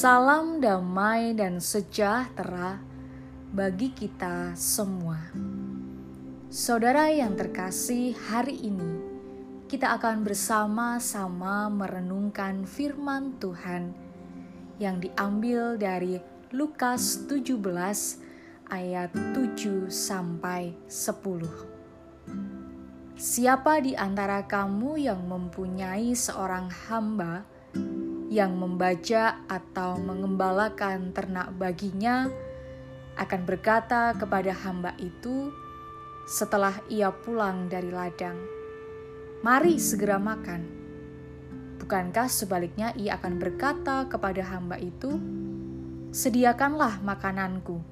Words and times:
Salam 0.00 0.64
damai 0.64 1.36
dan 1.36 1.60
sejahtera 1.60 2.80
bagi 3.52 3.92
kita 3.92 4.56
semua. 4.56 5.20
Saudara 6.48 7.12
yang 7.12 7.36
terkasih, 7.36 8.16
hari 8.16 8.64
ini 8.64 8.96
kita 9.68 9.92
akan 10.00 10.24
bersama-sama 10.24 11.68
merenungkan 11.68 12.64
firman 12.64 13.36
Tuhan 13.44 13.92
yang 14.80 15.04
diambil 15.04 15.76
dari 15.76 16.16
Lukas 16.48 17.28
17 17.28 17.60
ayat 18.72 19.12
7 19.36 19.92
sampai 19.92 20.80
10. 20.88 23.20
Siapa 23.20 23.84
di 23.84 23.92
antara 23.92 24.48
kamu 24.48 24.96
yang 24.96 25.28
mempunyai 25.28 26.16
seorang 26.16 26.72
hamba 26.88 27.44
yang 28.30 28.54
membaca 28.54 29.42
atau 29.50 29.98
mengembalakan 29.98 31.10
ternak 31.10 31.50
baginya 31.58 32.30
akan 33.18 33.42
berkata 33.42 34.14
kepada 34.14 34.54
hamba 34.54 34.94
itu 35.02 35.50
setelah 36.30 36.78
ia 36.86 37.10
pulang 37.10 37.66
dari 37.66 37.90
ladang, 37.90 38.38
"Mari 39.42 39.82
segera 39.82 40.22
makan." 40.22 40.62
Bukankah 41.82 42.30
sebaliknya 42.30 42.94
ia 42.94 43.18
akan 43.18 43.34
berkata 43.42 44.06
kepada 44.06 44.46
hamba 44.46 44.78
itu, 44.78 45.18
"Sediakanlah 46.14 47.02
makananku, 47.02 47.82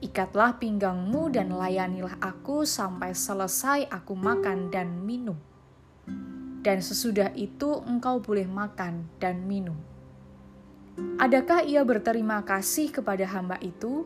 ikatlah 0.00 0.56
pinggangmu, 0.56 1.28
dan 1.28 1.52
layanilah 1.52 2.16
aku 2.24 2.64
sampai 2.64 3.12
selesai 3.12 3.84
aku 3.92 4.16
makan 4.16 4.72
dan 4.72 5.04
minum." 5.04 5.36
Dan 6.66 6.82
sesudah 6.82 7.30
itu 7.38 7.78
engkau 7.86 8.18
boleh 8.18 8.50
makan 8.50 9.06
dan 9.22 9.46
minum. 9.46 9.78
Adakah 11.22 11.62
ia 11.62 11.86
berterima 11.86 12.42
kasih 12.42 12.90
kepada 12.90 13.22
hamba 13.22 13.54
itu 13.62 14.02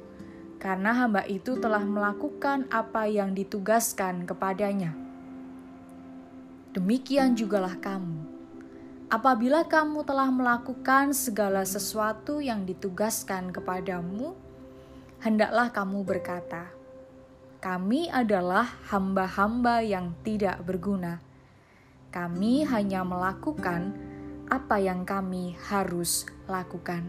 karena 0.60 0.92
hamba 0.92 1.24
itu 1.24 1.56
telah 1.56 1.80
melakukan 1.80 2.68
apa 2.68 3.08
yang 3.08 3.32
ditugaskan 3.32 4.28
kepadanya? 4.28 4.92
Demikian 6.76 7.32
jugalah 7.32 7.80
kamu. 7.80 8.28
Apabila 9.08 9.64
kamu 9.64 10.04
telah 10.04 10.28
melakukan 10.28 11.16
segala 11.16 11.64
sesuatu 11.64 12.44
yang 12.44 12.68
ditugaskan 12.68 13.56
kepadamu, 13.56 14.36
hendaklah 15.24 15.72
kamu 15.72 16.04
berkata, 16.06 16.68
"Kami 17.58 18.06
adalah 18.12 18.68
hamba-hamba 18.92 19.82
yang 19.82 20.12
tidak 20.22 20.62
berguna." 20.62 21.29
Kami 22.10 22.66
hanya 22.66 23.06
melakukan 23.06 23.94
apa 24.50 24.82
yang 24.82 25.06
kami 25.06 25.54
harus 25.70 26.26
lakukan. 26.50 27.06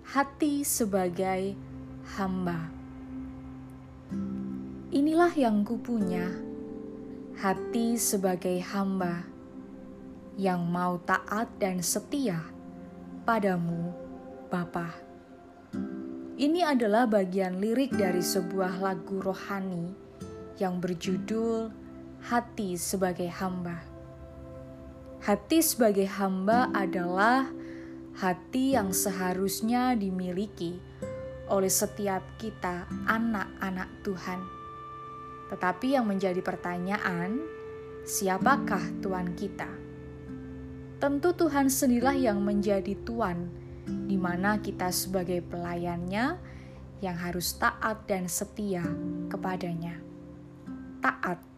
Hati 0.00 0.64
sebagai 0.64 1.52
hamba. 2.16 2.72
Inilah 4.88 5.28
yang 5.36 5.60
kupunya, 5.60 6.24
hati 7.36 8.00
sebagai 8.00 8.64
hamba 8.64 9.28
yang 10.40 10.64
mau 10.64 10.96
taat 11.04 11.52
dan 11.60 11.84
setia 11.84 12.40
padamu, 13.28 13.92
Bapa. 14.48 14.88
Ini 16.40 16.64
adalah 16.64 17.04
bagian 17.04 17.60
lirik 17.60 17.92
dari 17.92 18.24
sebuah 18.24 18.80
lagu 18.80 19.20
rohani 19.20 19.92
yang 20.56 20.80
berjudul 20.80 21.83
hati 22.24 22.80
sebagai 22.80 23.28
hamba. 23.28 23.84
Hati 25.20 25.60
sebagai 25.60 26.08
hamba 26.08 26.72
adalah 26.72 27.52
hati 28.16 28.72
yang 28.72 28.96
seharusnya 28.96 29.92
dimiliki 29.92 30.80
oleh 31.52 31.68
setiap 31.68 32.24
kita, 32.40 32.88
anak-anak 33.04 34.00
Tuhan. 34.00 34.40
Tetapi 35.52 36.00
yang 36.00 36.08
menjadi 36.08 36.40
pertanyaan, 36.40 37.44
siapakah 38.08 38.80
Tuhan 39.04 39.36
kita? 39.36 39.68
Tentu 40.96 41.36
Tuhan 41.36 41.68
sendirilah 41.68 42.16
yang 42.16 42.40
menjadi 42.40 42.96
Tuhan, 43.04 43.52
di 44.08 44.16
mana 44.16 44.64
kita 44.64 44.88
sebagai 44.88 45.44
pelayannya 45.44 46.40
yang 47.04 47.16
harus 47.20 47.52
taat 47.60 48.08
dan 48.08 48.32
setia 48.32 48.80
kepadanya. 49.28 50.00
Taat 51.04 51.53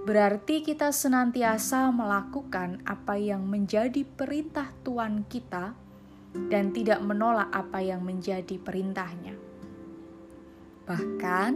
Berarti 0.00 0.64
kita 0.64 0.96
senantiasa 0.96 1.92
melakukan 1.92 2.80
apa 2.88 3.20
yang 3.20 3.44
menjadi 3.44 4.00
perintah 4.08 4.72
Tuhan 4.80 5.28
kita 5.28 5.76
dan 6.48 6.72
tidak 6.72 7.04
menolak 7.04 7.52
apa 7.52 7.84
yang 7.84 8.00
menjadi 8.00 8.56
perintahnya. 8.56 9.36
Bahkan, 10.88 11.52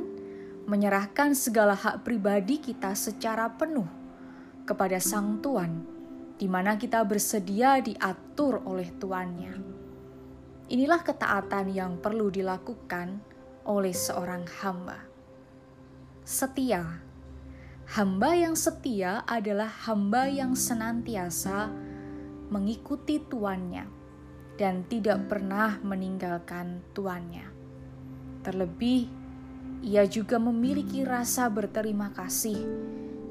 menyerahkan 0.69 1.33
segala 1.33 1.73
hak 1.73 2.05
pribadi 2.05 2.61
kita 2.61 2.93
secara 2.93 3.49
penuh 3.49 3.89
kepada 4.69 5.01
Sang 5.01 5.41
Tuhan, 5.41 5.81
di 6.37 6.45
mana 6.45 6.77
kita 6.77 7.01
bersedia 7.01 7.81
diatur 7.81 8.61
oleh 8.69 8.93
Tuannya. 9.01 9.55
Inilah 10.69 11.01
ketaatan 11.01 11.73
yang 11.73 11.97
perlu 11.97 12.29
dilakukan 12.29 13.21
oleh 13.65 13.93
seorang 13.93 14.45
hamba. 14.61 15.01
Setia 16.25 17.05
Hamba 17.85 18.33
yang 18.33 18.57
setia 18.57 19.21
adalah 19.29 19.69
hamba 19.85 20.25
yang 20.25 20.57
senantiasa 20.57 21.69
mengikuti 22.49 23.21
tuannya 23.21 23.85
dan 24.57 24.89
tidak 24.89 25.29
pernah 25.29 25.77
meninggalkan 25.85 26.81
tuannya. 26.97 27.45
Terlebih, 28.41 29.09
ia 29.85 30.09
juga 30.09 30.41
memiliki 30.41 31.05
rasa 31.05 31.53
berterima 31.53 32.09
kasih 32.17 32.57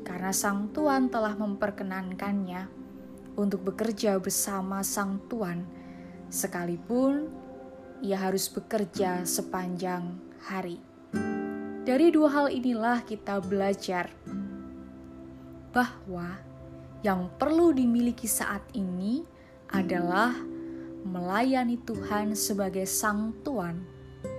karena 0.06 0.30
sang 0.30 0.70
tuan 0.70 1.10
telah 1.10 1.34
memperkenankannya 1.34 2.70
untuk 3.34 3.66
bekerja 3.74 4.22
bersama 4.22 4.86
sang 4.86 5.18
tuan, 5.26 5.66
sekalipun 6.30 7.26
ia 8.06 8.22
harus 8.22 8.52
bekerja 8.54 9.26
sepanjang 9.26 10.14
hari. 10.46 10.93
Dari 11.84 12.16
dua 12.16 12.32
hal 12.32 12.48
inilah 12.48 13.04
kita 13.04 13.44
belajar 13.44 14.08
bahwa 15.76 16.40
yang 17.04 17.28
perlu 17.36 17.76
dimiliki 17.76 18.24
saat 18.24 18.64
ini 18.72 19.28
adalah 19.68 20.32
melayani 21.04 21.76
Tuhan 21.84 22.40
sebagai 22.40 22.88
Sang 22.88 23.36
Tuan 23.44 23.84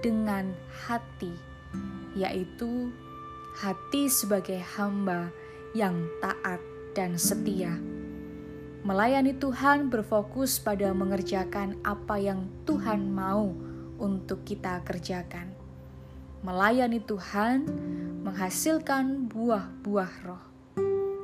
dengan 0.00 0.56
hati, 0.88 1.36
yaitu 2.16 2.88
hati 3.60 4.08
sebagai 4.08 4.64
hamba 4.80 5.28
yang 5.76 6.08
taat 6.24 6.64
dan 6.96 7.20
setia. 7.20 7.76
Melayani 8.88 9.36
Tuhan 9.36 9.92
berfokus 9.92 10.56
pada 10.56 10.96
mengerjakan 10.96 11.76
apa 11.84 12.16
yang 12.16 12.48
Tuhan 12.64 13.12
mau 13.12 13.52
untuk 14.00 14.48
kita 14.48 14.80
kerjakan 14.80 15.53
Melayani 16.44 17.00
Tuhan 17.00 17.64
menghasilkan 18.20 19.32
buah-buah 19.32 20.12
roh. 20.28 20.44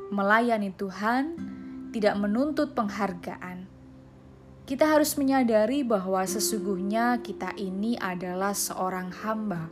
Melayani 0.08 0.72
Tuhan 0.72 1.36
tidak 1.92 2.16
menuntut 2.16 2.72
penghargaan. 2.72 3.68
Kita 4.64 4.88
harus 4.88 5.20
menyadari 5.20 5.84
bahwa 5.84 6.24
sesungguhnya 6.24 7.20
kita 7.20 7.52
ini 7.60 8.00
adalah 8.00 8.56
seorang 8.56 9.12
hamba. 9.20 9.68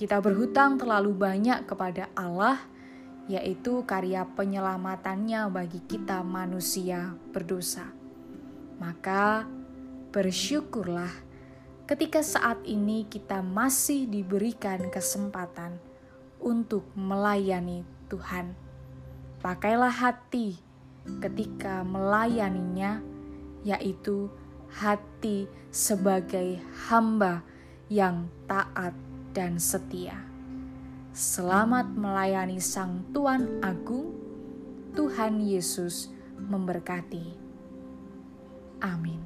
Kita 0.00 0.24
berhutang 0.24 0.80
terlalu 0.80 1.12
banyak 1.12 1.68
kepada 1.68 2.08
Allah, 2.16 2.56
yaitu 3.28 3.84
karya 3.84 4.24
penyelamatannya 4.24 5.52
bagi 5.52 5.84
kita 5.84 6.24
manusia 6.24 7.12
berdosa. 7.28 7.92
Maka 8.80 9.44
bersyukurlah 10.16 11.25
ketika 11.86 12.18
saat 12.18 12.58
ini 12.66 13.06
kita 13.06 13.46
masih 13.46 14.10
diberikan 14.10 14.90
kesempatan 14.90 15.78
untuk 16.42 16.82
melayani 16.98 17.86
Tuhan. 18.10 18.58
Pakailah 19.38 19.94
hati 19.94 20.58
ketika 21.22 21.86
melayaninya, 21.86 22.98
yaitu 23.62 24.26
hati 24.66 25.46
sebagai 25.70 26.58
hamba 26.90 27.46
yang 27.86 28.26
taat 28.50 28.92
dan 29.30 29.62
setia. 29.62 30.18
Selamat 31.14 31.86
melayani 31.94 32.58
Sang 32.58 33.06
Tuan 33.14 33.62
Agung, 33.62 34.10
Tuhan 34.98 35.38
Yesus 35.38 36.10
memberkati. 36.34 37.46
Amin. 38.82 39.22